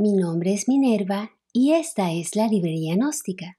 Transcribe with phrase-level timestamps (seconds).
[0.00, 3.58] Mi nombre es Minerva y esta es la Librería Gnóstica,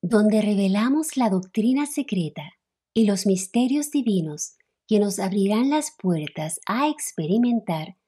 [0.00, 2.54] donde revelamos la doctrina secreta
[2.94, 7.98] y los misterios divinos que nos abrirán las puertas a experimentar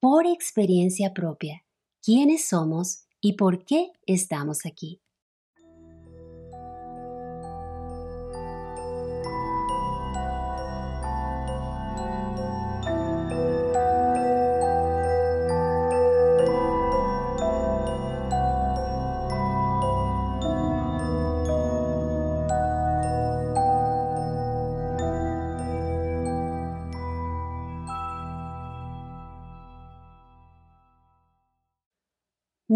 [0.00, 1.66] por experiencia propia
[2.02, 5.03] quiénes somos y por qué estamos aquí.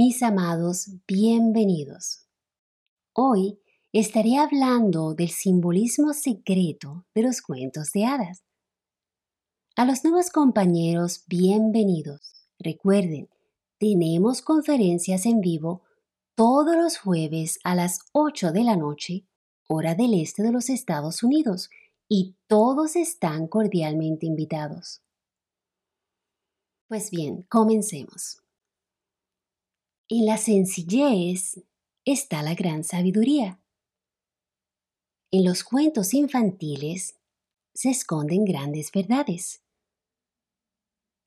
[0.00, 2.28] Mis amados, bienvenidos.
[3.14, 3.58] Hoy
[3.92, 8.44] estaré hablando del simbolismo secreto de los cuentos de hadas.
[9.74, 12.46] A los nuevos compañeros, bienvenidos.
[12.60, 13.28] Recuerden,
[13.80, 15.82] tenemos conferencias en vivo
[16.36, 19.26] todos los jueves a las 8 de la noche,
[19.66, 21.70] hora del este de los Estados Unidos,
[22.08, 25.02] y todos están cordialmente invitados.
[26.86, 28.44] Pues bien, comencemos.
[30.10, 31.62] En la sencillez
[32.06, 33.60] está la gran sabiduría.
[35.30, 37.18] En los cuentos infantiles
[37.74, 39.62] se esconden grandes verdades.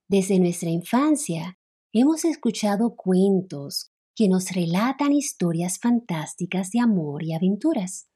[0.08, 1.60] Desde nuestra infancia
[1.94, 8.10] hemos escuchado cuentos que nos relatan historias fantásticas de amor y aventuras,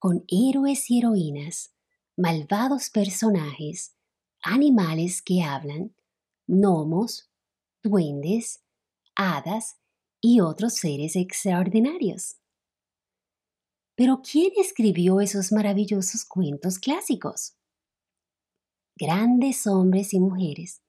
[0.00, 1.76] con héroes y heroínas,
[2.16, 3.94] malvados personajes,
[4.42, 5.94] animales que hablan,
[6.48, 7.30] gnomos,
[7.84, 8.64] duendes,
[9.14, 9.76] hadas
[10.22, 12.36] y otros seres extraordinarios.
[13.96, 17.56] Pero ¿quién escribió esos maravillosos cuentos clásicos?
[18.96, 20.80] Grandes hombres y mujeres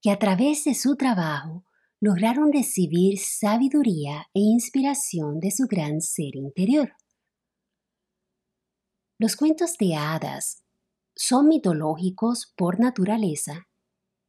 [0.00, 1.64] que a través de su trabajo
[2.00, 6.92] lograron recibir sabiduría e inspiración de su gran ser interior.
[9.18, 10.64] Los cuentos de hadas
[11.14, 13.68] son mitológicos por naturaleza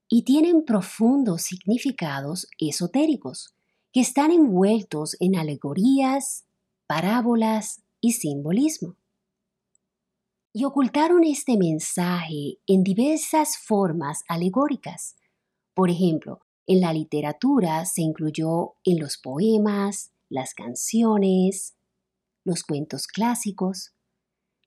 [0.07, 3.55] y tienen profundos significados esotéricos
[3.93, 6.45] que están envueltos en alegorías,
[6.87, 8.95] parábolas y simbolismo.
[10.51, 15.15] Y ocultaron este mensaje en diversas formas alegóricas.
[15.75, 21.75] Por ejemplo, en la literatura se incluyó en los poemas, las canciones,
[22.43, 23.93] los cuentos clásicos.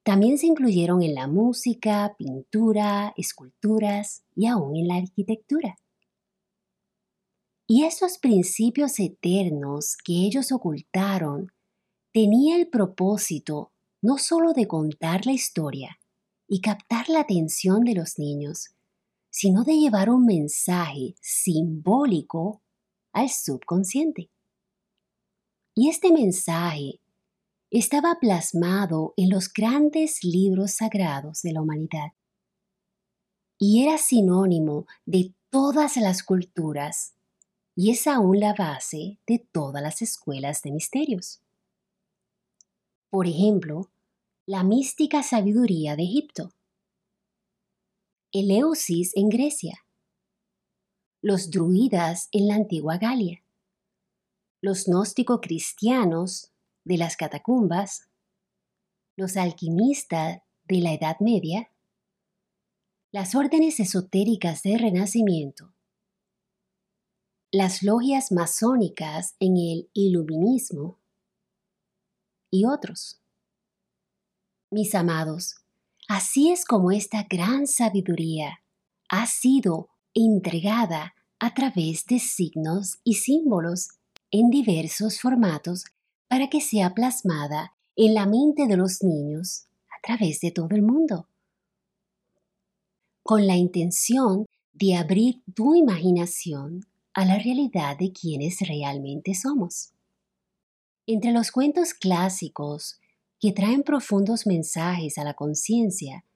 [0.04, 5.76] También se incluyeron en la música, pintura, esculturas y aún en la arquitectura.
[7.66, 11.52] Y esos principios eternos que ellos ocultaron
[12.12, 15.98] tenía el propósito no sólo de contar la historia
[16.46, 18.68] y captar la atención de los niños,
[19.30, 22.62] sino de llevar un mensaje simbólico
[23.12, 24.30] al subconsciente.
[25.74, 27.00] Y este mensaje
[27.70, 32.12] estaba plasmado en los grandes libros sagrados de la humanidad
[33.58, 37.15] y era sinónimo de todas las culturas
[37.76, 41.42] y es aún la base de todas las escuelas de misterios.
[43.10, 43.90] Por ejemplo,
[44.46, 46.52] la mística sabiduría de Egipto,
[48.32, 49.84] Eleusis en Grecia,
[51.20, 53.42] los druidas en la antigua Galia,
[54.62, 56.52] los gnóstico cristianos
[56.84, 58.08] de las catacumbas,
[59.16, 61.70] los alquimistas de la Edad Media,
[63.12, 65.75] las órdenes esotéricas del Renacimiento,
[67.56, 70.98] las logias masónicas en el iluminismo
[72.50, 73.18] y otros.
[74.70, 75.54] Mis amados,
[76.06, 78.60] así es como esta gran sabiduría
[79.08, 83.88] ha sido entregada a través de signos y símbolos
[84.30, 85.86] en diversos formatos
[86.28, 90.82] para que sea plasmada en la mente de los niños a través de todo el
[90.82, 91.26] mundo,
[93.22, 96.84] con la intención de abrir tu imaginación
[97.16, 99.94] a la realidad de quienes realmente somos.
[101.06, 103.00] Entre los cuentos clásicos
[103.40, 106.26] que traen profundos mensajes a la conciencia,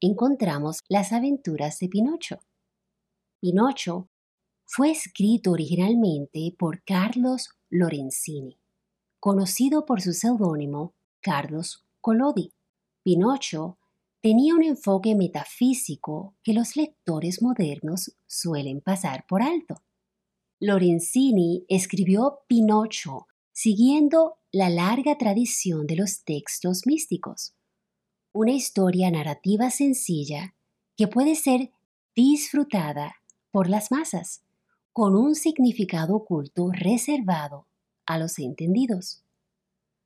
[0.00, 2.40] encontramos las aventuras de Pinocho.
[3.38, 4.08] Pinocho
[4.66, 8.58] fue escrito originalmente por Carlos Lorenzini,
[9.20, 12.50] conocido por su seudónimo Carlos Collodi.
[13.04, 13.78] Pinocho
[14.20, 19.76] tenía un enfoque metafísico que los lectores modernos suelen pasar por alto.
[20.66, 27.52] Lorenzini escribió Pinocho siguiendo la larga tradición de los textos místicos,
[28.32, 30.54] una historia narrativa sencilla
[30.96, 31.70] que puede ser
[32.16, 33.16] disfrutada
[33.50, 34.42] por las masas,
[34.94, 37.66] con un significado oculto reservado
[38.06, 39.22] a los entendidos.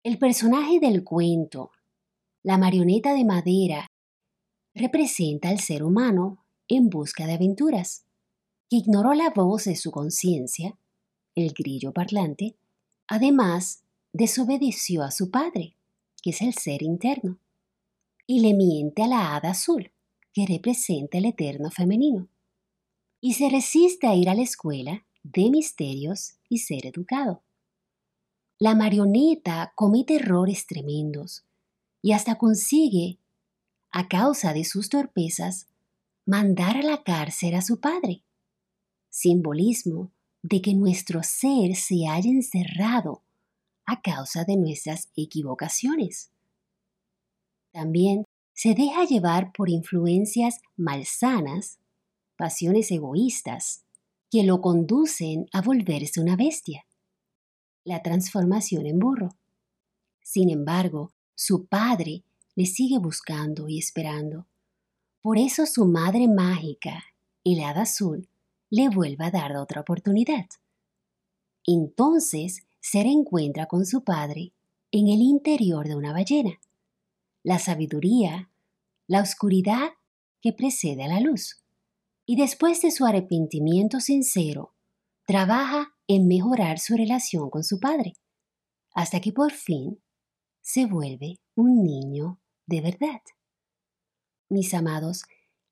[0.03, 1.71] El personaje del cuento,
[2.43, 3.87] la marioneta de madera,
[4.75, 8.08] representa al ser humano en busca de aventuras,
[8.69, 10.77] que ignoró la voz de su conciencia,
[11.35, 12.57] el grillo parlante,
[13.07, 13.83] además
[14.13, 15.75] desobedeció a su padre,
[16.23, 17.39] que es el ser interno,
[18.27, 19.91] y le miente a la hada azul,
[20.33, 22.29] que representa el eterno femenino,
[23.21, 27.43] y se resiste a ir a la escuela de misterios y ser educado.
[28.59, 31.45] La marioneta comete errores tremendos
[32.03, 33.19] y hasta consigue,
[33.91, 35.69] a causa de sus torpezas,
[36.27, 38.23] mandar a la cárcel a su padre,
[39.19, 40.13] simbolismo
[40.43, 43.23] de que nuestro ser se haya encerrado
[43.85, 46.31] a causa de nuestras equivocaciones.
[47.73, 48.25] También
[48.55, 51.79] se deja llevar por influencias malsanas,
[52.37, 53.85] pasiones egoístas,
[54.31, 56.85] que lo conducen a volverse una bestia.
[57.85, 59.31] La transformación en burro.
[60.23, 62.25] Sin embargo, su padre
[62.55, 64.47] le sigue buscando y esperando.
[65.23, 67.05] Por eso su madre mágica,
[67.45, 68.29] el hada azul,
[68.71, 70.47] le vuelve a dar otra oportunidad.
[71.67, 74.53] Entonces se reencuentra con su padre
[74.91, 76.59] en el interior de una ballena.
[77.43, 78.51] La sabiduría,
[79.07, 79.91] la oscuridad
[80.41, 81.63] que precede a la luz.
[82.27, 84.75] Y después de su arrepentimiento sincero,
[85.27, 88.15] trabaja en mejorar su relación con su padre,
[88.93, 90.03] hasta que por fin
[90.61, 93.21] se vuelve un niño de verdad.
[94.51, 95.25] Mis amados,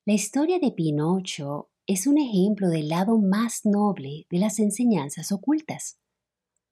[0.04, 5.99] la historia de Pinocho es un ejemplo del lado más noble de las enseñanzas ocultas.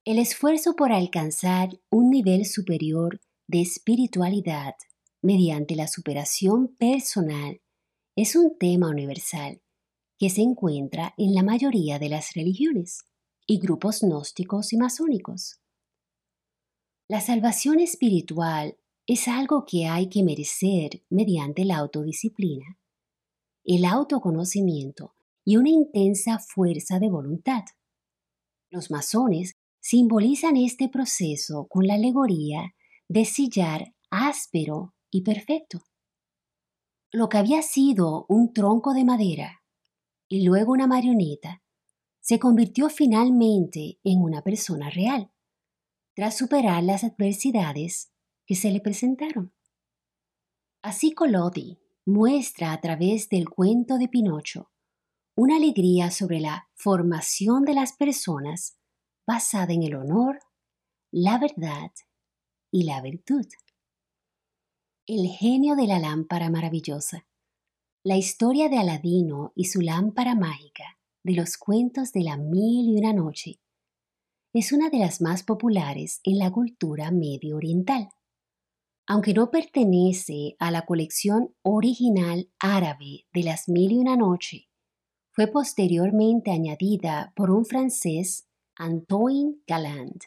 [0.04, 4.74] El esfuerzo por alcanzar un nivel superior de espiritualidad
[5.22, 7.60] mediante la superación personal
[8.16, 9.62] es un tema universal
[10.18, 13.04] que se encuentra en la mayoría de las religiones
[13.46, 15.60] y grupos gnósticos y masónicos.
[17.08, 22.78] La salvación espiritual es algo que hay que merecer mediante la autodisciplina,
[23.64, 25.14] el autoconocimiento
[25.44, 27.64] y una intensa fuerza de voluntad.
[28.70, 32.74] Los masones simbolizan este proceso con la alegoría
[33.08, 35.82] de sillar áspero y perfecto.
[37.12, 39.62] Lo que había sido un tronco de madera
[40.28, 41.62] y luego una marioneta
[42.20, 45.30] se convirtió finalmente en una persona real,
[46.14, 48.10] tras superar las adversidades
[48.46, 49.52] que se le presentaron.
[50.82, 54.70] Así Collodi muestra a través del cuento de Pinocho
[55.36, 58.76] una alegría sobre la formación de las personas
[59.26, 60.38] basada en el honor,
[61.10, 61.90] la verdad
[62.70, 63.46] y la virtud.
[65.06, 67.26] El genio de la lámpara maravillosa.
[68.04, 72.98] La historia de Aladino y su lámpara mágica de los cuentos de la mil y
[72.98, 73.60] una noche
[74.52, 78.10] es una de las más populares en la cultura medio oriental.
[79.06, 84.68] Aunque no pertenece a la colección original árabe de las mil y una noche,
[85.32, 90.22] fue posteriormente añadida por un francés Antoine Galland.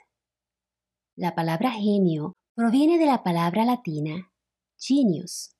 [1.15, 4.31] La palabra genio proviene de la palabra latina
[4.77, 5.55] genius,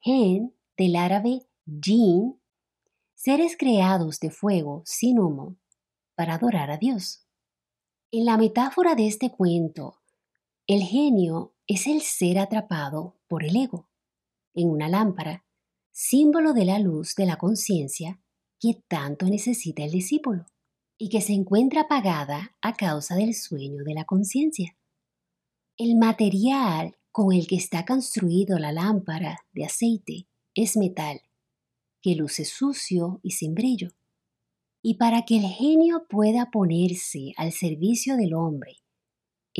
[0.00, 1.46] gen del árabe
[1.80, 2.40] jin,
[3.14, 5.56] seres creados de fuego sin humo
[6.16, 7.26] para adorar a Dios.
[8.10, 9.97] En la metáfora de este cuento,
[10.68, 13.88] el genio es el ser atrapado por el ego
[14.54, 15.46] en una lámpara,
[15.92, 18.20] símbolo de la luz de la conciencia
[18.60, 20.44] que tanto necesita el discípulo
[20.98, 24.76] y que se encuentra apagada a causa del sueño de la conciencia.
[25.78, 31.22] El material con el que está construido la lámpara de aceite es metal,
[32.02, 33.88] que luce sucio y sin brillo.
[34.82, 38.82] Y para que el genio pueda ponerse al servicio del hombre,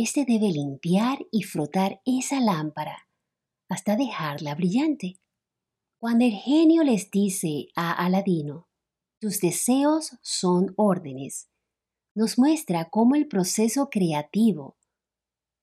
[0.03, 3.09] éste debe limpiar y frotar esa lámpara
[3.69, 5.19] hasta dejarla brillante.
[5.99, 8.69] Cuando el genio les dice a Aladino,
[9.21, 11.49] tus deseos son órdenes.
[12.15, 14.77] Nos muestra cómo el proceso creativo,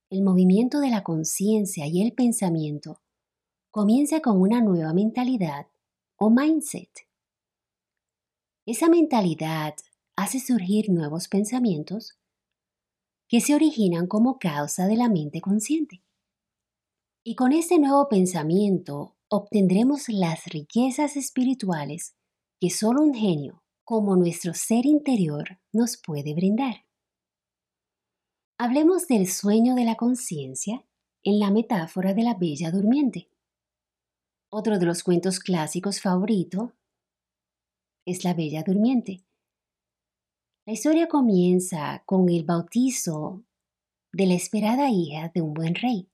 [0.09, 3.01] el movimiento de la conciencia y el pensamiento
[3.71, 5.67] comienza con una nueva mentalidad
[6.17, 6.91] o mindset.
[8.65, 9.75] Esa mentalidad
[10.17, 12.17] hace surgir nuevos pensamientos
[13.27, 16.03] que se originan como causa de la mente consciente.
[17.23, 22.15] Y con este nuevo pensamiento obtendremos las riquezas espirituales
[22.59, 26.85] que solo un genio, como nuestro ser interior, nos puede brindar.
[28.57, 30.85] Hablemos del sueño de la conciencia
[31.23, 33.29] en la metáfora de la bella durmiente.
[34.49, 36.73] Otro de los cuentos clásicos favorito
[38.05, 39.24] es La Bella Durmiente.
[40.67, 43.43] La historia comienza con el bautizo
[44.11, 46.09] de la esperada hija de un buen rey.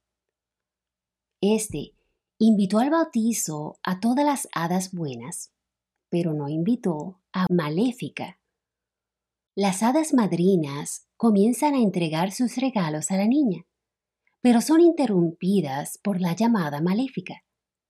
[1.40, 1.96] Este
[2.38, 5.54] invitó al bautizo a todas las hadas buenas,
[6.10, 8.42] pero no invitó a Maléfica.
[9.56, 13.66] Las hadas madrinas comienzan a entregar sus regalos a la niña,
[14.42, 17.46] pero son interrumpidas por la llamada Maléfica,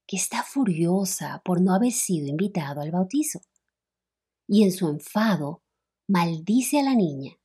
[0.06, 3.40] que está furiosa por no haber sido invitado al bautizo.
[4.46, 5.61] Y en su enfado
[6.08, 7.38] maldice a la niña,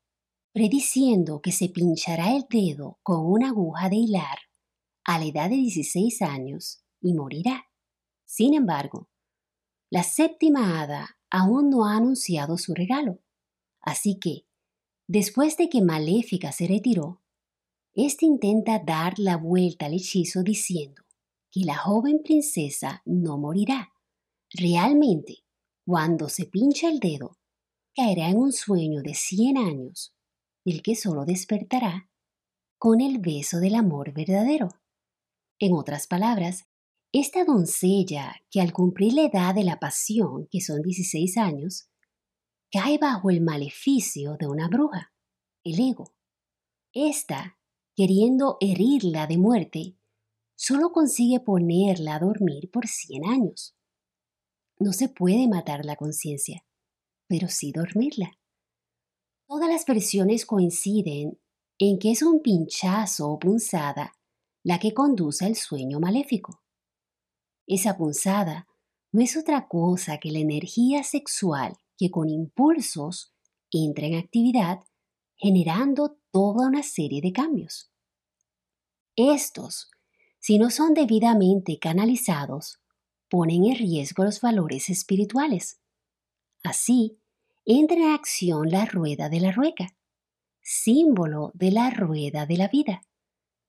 [0.54, 4.40] prediciendo que se pinchará el dedo con una aguja de hilar
[5.06, 7.68] a la edad de 16 años y morirá.
[8.26, 9.10] Sin embargo,
[9.90, 13.22] la séptima hada aún no ha anunciado su regalo,
[13.82, 14.48] así que,
[15.08, 17.22] después de que Maléfica se retiró,
[17.94, 21.04] éste intenta dar la vuelta al hechizo diciendo
[21.52, 23.94] que la joven princesa no morirá.
[24.52, 25.46] Realmente,
[25.86, 27.38] cuando se pincha el dedo,
[27.98, 30.14] caerá en un sueño de 100 años,
[30.64, 32.12] del que solo despertará
[32.78, 34.70] con el beso del amor verdadero.
[35.58, 36.68] En otras palabras,
[37.12, 41.90] esta doncella que al cumplir la edad de la pasión, que son 16 años,
[42.72, 45.12] cae bajo el maleficio de una bruja,
[45.64, 46.14] el ego.
[46.94, 47.58] Esta,
[47.96, 49.98] queriendo herirla de muerte,
[50.56, 53.76] solo consigue ponerla a dormir por 100 años.
[54.78, 56.67] No se puede matar la conciencia,
[57.28, 58.38] pero sí dormirla.
[59.48, 61.40] Todas las versiones coinciden
[61.80, 64.14] en que es un pinchazo o punzada
[64.64, 66.62] la que conduce al sueño maléfico.
[67.66, 68.68] Esa punzada
[69.12, 73.34] no es otra cosa que la energía sexual que con impulsos
[73.72, 74.80] entra en actividad
[75.36, 77.92] generando toda una serie de cambios.
[79.16, 79.90] Estos,
[80.40, 82.80] si no son debidamente canalizados,
[83.30, 85.80] ponen en riesgo los valores espirituales.
[86.68, 87.18] Así,
[87.64, 89.96] entra en acción la rueda de la rueca,
[90.62, 93.04] símbolo de la rueda de la vida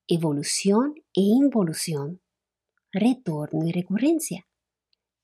[0.09, 2.21] evolución e involución,
[2.91, 4.49] retorno y recurrencia,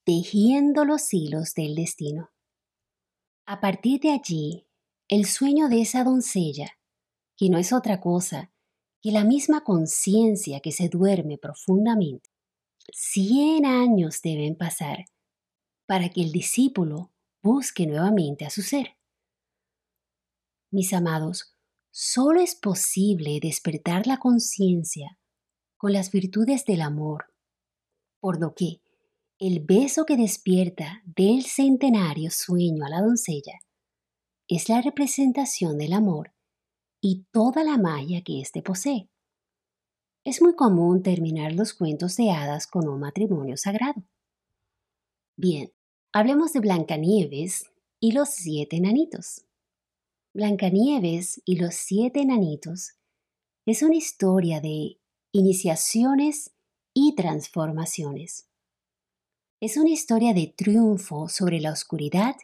[0.05, 2.29] tejiendo los hilos del destino.
[3.45, 4.67] A partir de allí,
[5.09, 6.79] el sueño de esa doncella,
[7.35, 8.53] que no es otra cosa
[9.01, 12.29] que la misma conciencia que se duerme profundamente,
[12.93, 15.05] cien años deben pasar
[15.87, 17.11] para que el discípulo
[17.45, 18.97] busque nuevamente a su ser.
[20.71, 21.55] Mis amados,
[21.97, 25.17] Solo es posible despertar la conciencia
[25.77, 27.33] con las virtudes del amor,
[28.19, 28.81] por lo que
[29.39, 33.61] el beso que despierta del centenario sueño a la doncella
[34.49, 36.33] es la representación del amor
[36.99, 39.09] y toda la magia que éste posee.
[40.25, 44.03] Es muy común terminar los cuentos de hadas con un matrimonio sagrado.
[45.37, 45.71] Bien,
[46.15, 49.41] hablemos de Blancanieves y los siete enanitos.
[50.33, 52.93] Blancanieves y los siete enanitos
[53.65, 54.97] es una historia de
[55.33, 56.53] iniciaciones
[56.93, 58.47] y transformaciones.
[59.59, 62.37] Es una historia de triunfo sobre la oscuridad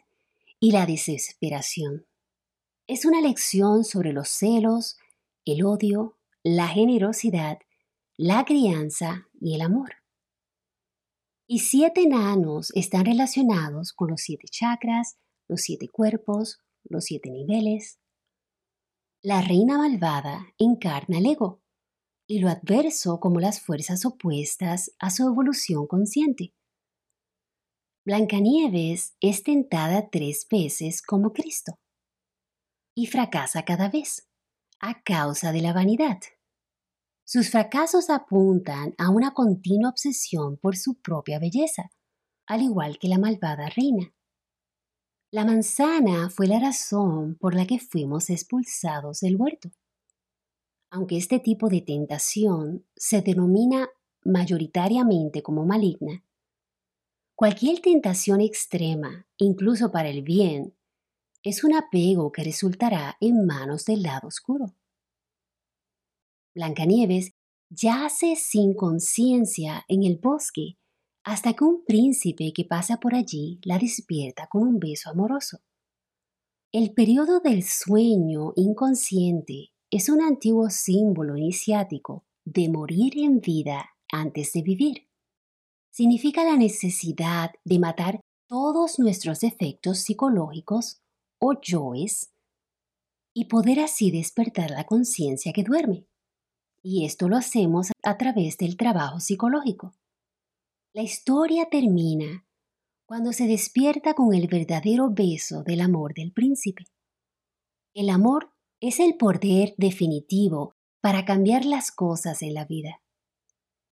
[0.60, 2.04] y la desesperación.
[2.86, 4.98] Es una lección sobre los celos,
[5.46, 7.58] el odio, la generosidad,
[8.18, 10.01] la crianza y el amor.
[11.46, 15.16] Y siete enanos están relacionados con los siete chakras,
[15.48, 17.98] los siete cuerpos, los siete niveles.
[19.22, 21.62] La reina malvada encarna el ego
[22.26, 26.54] y lo adverso como las fuerzas opuestas a su evolución consciente.
[28.04, 31.78] Blancanieves es tentada tres veces como Cristo
[32.96, 34.28] y fracasa cada vez
[34.80, 36.18] a causa de la vanidad.
[37.24, 41.90] Sus fracasos apuntan a una continua obsesión por su propia belleza,
[42.46, 44.12] al igual que la malvada reina.
[45.30, 49.70] La manzana fue la razón por la que fuimos expulsados del huerto.
[50.90, 53.88] Aunque este tipo de tentación se denomina
[54.24, 56.22] mayoritariamente como maligna,
[57.34, 60.76] cualquier tentación extrema, incluso para el bien,
[61.42, 64.74] es un apego que resultará en manos del lado oscuro.
[66.54, 67.32] Blancanieves
[67.70, 70.76] yace sin conciencia en el bosque
[71.24, 75.60] hasta que un príncipe que pasa por allí la despierta con un beso amoroso.
[76.72, 84.52] El periodo del sueño inconsciente es un antiguo símbolo iniciático de morir en vida antes
[84.52, 85.08] de vivir.
[85.90, 91.02] Significa la necesidad de matar todos nuestros defectos psicológicos
[91.38, 92.32] o yoes
[93.34, 96.06] y poder así despertar la conciencia que duerme.
[96.82, 99.94] Y esto lo hacemos a través del trabajo psicológico.
[100.92, 102.44] La historia termina
[103.06, 106.84] cuando se despierta con el verdadero beso del amor del príncipe.
[107.94, 113.00] El amor es el poder definitivo para cambiar las cosas en la vida.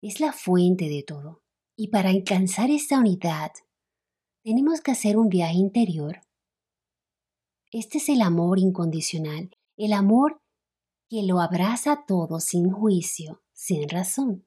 [0.01, 1.41] Es la fuente de todo.
[1.77, 3.51] Y para alcanzar esta unidad,
[4.43, 6.22] tenemos que hacer un viaje interior.
[7.72, 10.41] Este es el amor incondicional, el amor
[11.10, 14.46] que lo abraza todo sin juicio, sin razón.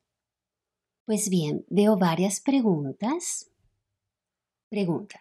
[1.05, 3.51] Pues bien, veo varias preguntas.
[4.71, 5.21] Pregunta.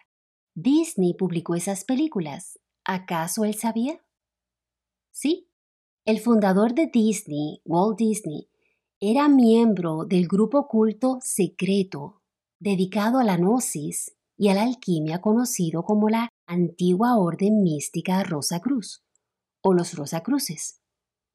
[0.54, 2.60] ¿Disney publicó esas películas?
[2.84, 4.00] ¿Acaso él sabía?
[5.10, 5.48] Sí.
[6.04, 8.48] El fundador de Disney, Walt Disney,
[9.00, 12.22] era miembro del grupo culto secreto
[12.60, 18.60] dedicado a la gnosis y a la alquimia conocido como la antigua orden mística Rosa
[18.60, 19.04] Cruz
[19.62, 20.81] o los Rosacruces.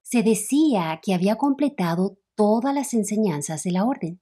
[0.10, 4.22] Se decía que había completado todas las enseñanzas de la orden.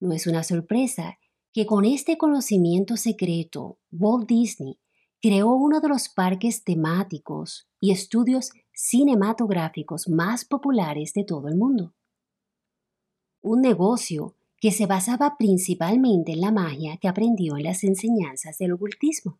[0.00, 1.18] No es una sorpresa
[1.52, 4.78] que con este conocimiento secreto Walt Disney
[5.20, 11.92] creó uno de los parques temáticos y estudios cinematográficos más populares de todo el mundo.
[13.42, 18.72] Un negocio que se basaba principalmente en la magia que aprendió en las enseñanzas del
[18.72, 19.38] ocultismo.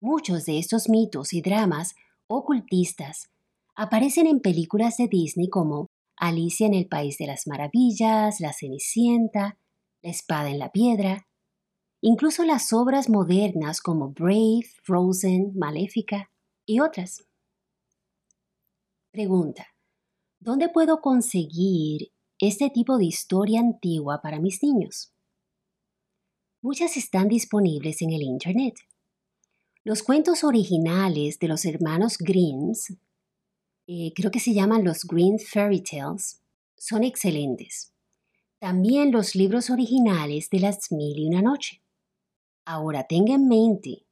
[0.00, 1.96] Muchos de estos mitos y dramas
[2.28, 3.33] ocultistas
[3.76, 9.58] aparecen en películas de Disney como Alicia en el País de las Maravillas, La Cenicienta,
[10.02, 11.26] La Espada en la Piedra,
[12.00, 16.30] incluso las obras modernas como Brave, Frozen, Maléfica
[16.66, 17.24] y otras.
[19.10, 19.66] Pregunta.
[20.40, 25.14] ¿Dónde puedo conseguir este tipo de historia antigua para mis niños?
[26.60, 28.74] Muchas están disponibles en el Internet.
[29.84, 32.96] Los cuentos originales de los hermanos Greens,
[33.86, 36.42] eh, creo que se llaman los Green Fairy Tales,
[36.76, 37.92] son excelentes.
[38.58, 41.82] También los libros originales de las mil y una noche.
[42.64, 44.06] Ahora tenga en mente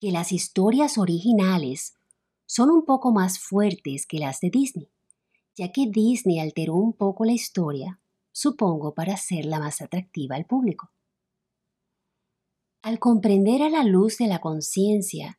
[0.00, 1.94] que las historias originales
[2.46, 4.90] son un poco más fuertes que las de Disney,
[5.54, 8.00] ya que Disney alteró un poco la historia,
[8.32, 10.90] supongo para hacerla más atractiva al público.
[12.80, 15.38] Al comprender a la luz de la conciencia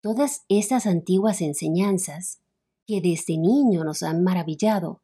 [0.00, 2.40] todas estas antiguas enseñanzas
[2.88, 5.02] que desde niño nos han maravillado,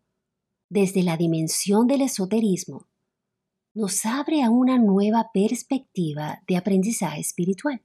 [0.70, 2.88] desde la dimensión del esoterismo,
[3.74, 7.82] nos abre a una nueva perspectiva de aprendizaje espiritual.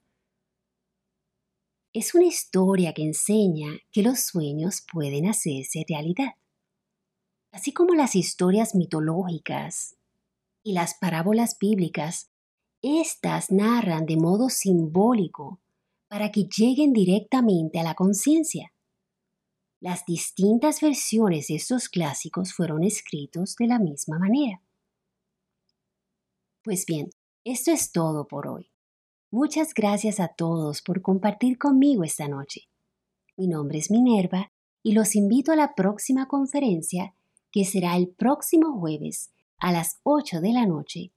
[1.91, 6.35] Es una historia que enseña que los sueños pueden hacerse realidad.
[7.51, 9.97] Así como las historias mitológicas
[10.63, 12.31] y las parábolas bíblicas,
[12.81, 15.59] estas narran de modo simbólico
[16.07, 18.71] para que lleguen directamente a la conciencia.
[19.81, 24.61] Las distintas versiones de estos clásicos fueron escritos de la misma manera.
[26.63, 27.11] Pues bien,
[27.45, 28.69] esto es todo por hoy.
[29.31, 32.67] Muchas gracias a todos por compartir conmigo esta noche.
[33.37, 34.51] Mi nombre es Minerva
[34.83, 37.13] y los invito a la próxima conferencia
[37.49, 41.11] que será el próximo jueves a las 8 de la noche,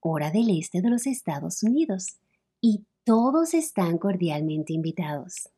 [0.00, 2.18] hora del este de los Estados Unidos.
[2.60, 5.50] Y todos están cordialmente invitados.